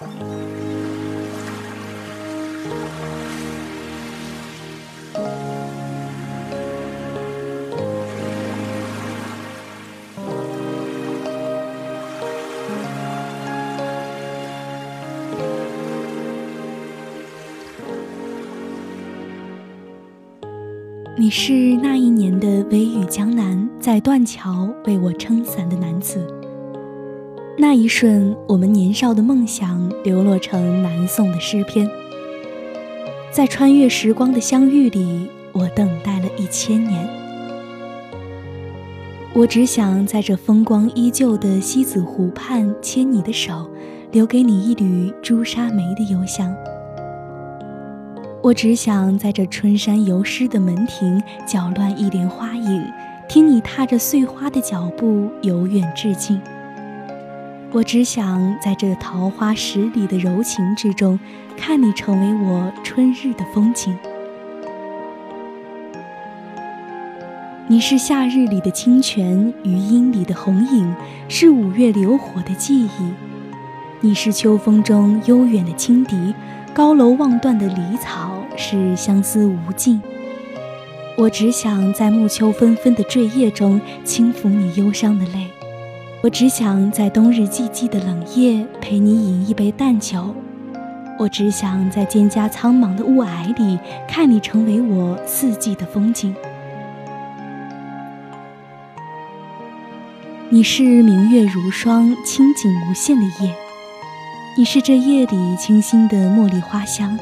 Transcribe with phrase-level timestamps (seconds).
[0.00, 0.06] 你
[21.28, 25.87] 是那一年的微雨江南，在断桥为我撑伞的男。
[27.60, 31.90] 那一瞬，我们年少的梦想流落成南宋的诗篇。
[33.32, 37.04] 在穿越时光的相遇里，我等待了一千年。
[39.34, 43.68] 我只想在这风光依旧的西子湖畔牵你的手，
[44.12, 46.54] 留给你一缕朱砂梅的幽香。
[48.40, 52.84] 我只想在这春山游诗的门庭搅乱一帘花影，
[53.28, 56.40] 听你踏着碎花的脚步由远至近。
[57.70, 61.20] 我只想在这桃花十里的柔情之中，
[61.54, 63.94] 看你成为我春日的风景。
[67.66, 70.94] 你是夏日里的清泉，余音里的红影，
[71.28, 73.12] 是五月流火的记忆。
[74.00, 76.34] 你是秋风中悠远的轻笛。
[76.72, 80.00] 高楼望断的离草是相思无尽，
[81.16, 85.48] 我只想在暮秋纷纷的坠叶中轻抚你忧伤的泪，
[86.20, 90.34] 我只想在冬日寂寂的冷夜陪你饮一杯淡酒，
[91.16, 96.34] 我只想在蒹葭苍茫的雾霭里看你成为我四季的风景。
[100.48, 103.54] 你是明月如霜、清景无限的夜。
[104.56, 107.16] 你是这夜里清新的茉莉花香，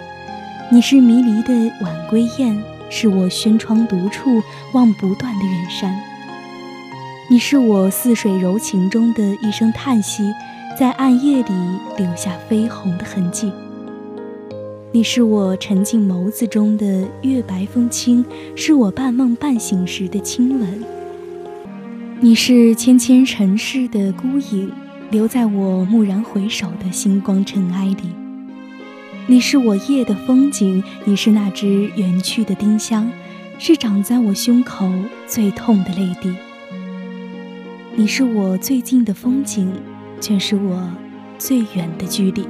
[0.72, 1.52] 你是迷离的
[1.82, 2.58] 晚归雁，
[2.88, 5.94] 是我轩窗独处望不断的远山。
[7.28, 10.32] 你是我似水柔情中的一声叹息，
[10.78, 11.52] 在暗夜里
[11.98, 13.50] 留下绯红的痕迹。
[14.92, 18.24] 你是我沉静眸子中的月白风清，
[18.54, 20.84] 是我半梦半醒时的亲吻。
[22.20, 24.72] 你是纤纤尘世的孤影。
[25.08, 28.10] 留在我蓦然回首的星光尘埃里，
[29.28, 33.08] 你是我夜的风景，你是那只远去的丁香，
[33.56, 34.90] 是长在我胸口
[35.24, 36.34] 最痛的泪滴。
[37.98, 39.72] 你是我最近的风景，
[40.20, 40.86] 却是我
[41.38, 42.46] 最远的距离。